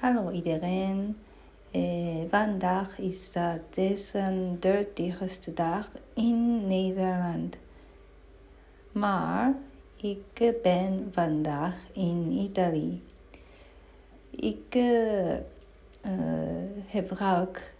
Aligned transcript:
Hallo 0.00 0.30
iedereen. 0.30 1.16
Uh, 1.72 2.22
vandaag 2.30 2.98
is 2.98 3.32
de 3.32 3.60
36e 3.70 5.54
dag 5.54 5.90
in 6.14 6.66
Nederland. 6.66 7.56
Maar 8.92 9.54
ik 9.96 10.54
ben 10.62 11.08
vandaag 11.12 11.74
in 11.92 12.30
Italië. 12.30 13.02
Ik 14.30 14.74
uh, 14.74 15.32
uh, 15.32 15.40
gebruik 16.88 17.74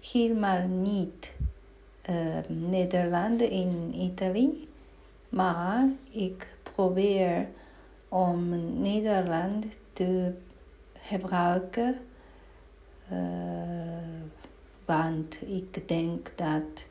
helemaal 0.00 0.66
niet 0.68 1.32
Nederland 2.48 3.40
in 3.40 3.92
Italië. 3.94 4.68
Maar 5.28 5.88
ik 6.10 6.55
probeer 6.76 7.48
om 8.08 8.48
Nederland 8.80 9.66
te 9.92 10.32
gebruiken. 10.98 11.98
Uh, 13.12 13.18
want 14.84 15.42
ik 15.46 15.88
denk 15.88 16.32
dat 16.34 16.86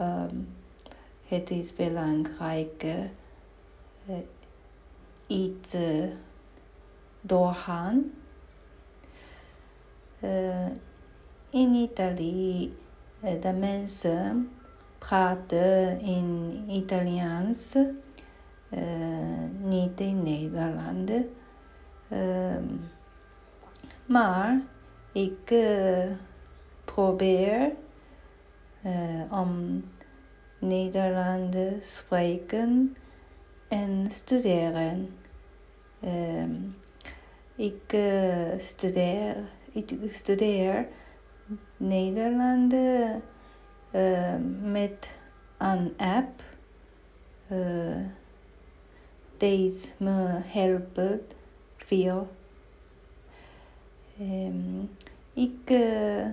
um, 0.00 0.48
het 1.28 1.50
is 1.50 1.74
belangrijk 1.74 2.82
uh, 2.82 4.16
iets 5.26 5.74
uh, 5.74 6.04
in 11.50 11.74
Italië, 11.74 12.76
de 13.40 13.52
mensen 13.58 14.50
praten 14.98 16.00
in 16.00 16.64
Italiaans. 16.68 17.76
Uh, 18.70 18.80
niet 19.62 20.00
in 20.00 20.22
Nederland. 20.22 21.10
Uh, 22.08 22.56
maar 24.06 24.60
ik 25.12 25.50
uh, 25.50 26.04
probeer 26.84 27.72
om 29.30 29.82
Nederlands 30.58 31.96
spreken 31.96 32.96
en 33.68 34.06
studeren. 34.10 35.16
Ehm, 36.00 36.54
ik, 37.54 37.96
studeer, 38.58 39.36
ik 39.72 39.94
studeer 40.10 40.86
Nederland 41.76 42.74
met 44.62 45.08
een 45.58 45.94
app. 45.96 46.42
Deze 49.40 49.88
me 49.96 50.40
helpen 50.44 51.26
veel. 51.76 52.28
Um, 54.20 54.90
ik 55.32 55.70
uh, 55.70 56.26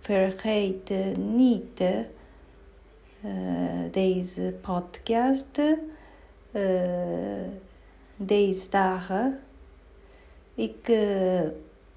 vergeet 0.00 0.90
niet 1.16 1.80
uh, 1.80 1.98
deze 3.90 4.54
podcast 4.60 5.60
deze 8.16 8.70
dagen. 8.70 9.38
Ik 10.54 10.92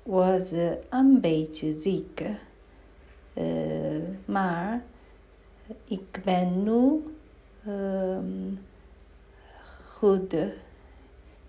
was 0.04 0.52
een 0.90 1.20
beetje 1.22 1.80
ziek, 1.80 2.24
maar 4.26 4.84
ik 5.86 6.22
ben 6.24 6.64
nu 6.64 7.04
um, 7.68 8.60
goed. 10.00 10.36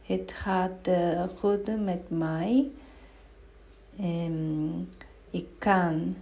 Het 0.02 0.32
gaat 0.32 0.88
uh, 0.88 1.24
goed 1.38 1.84
met 1.84 2.10
mij. 2.10 2.70
Um, 4.00 4.88
ik 5.30 5.46
kan 5.58 6.16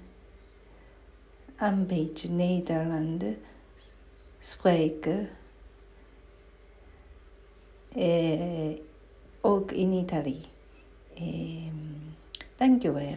een 1.57 1.87
beetje 1.87 2.29
Nederlands 2.29 3.25
spreken. 4.39 5.29
Uh, 7.97 8.77
ook 9.41 9.73
in 9.73 9.93
Italië. 9.93 10.45
Um, 11.21 12.15
dankjewel. 12.57 13.17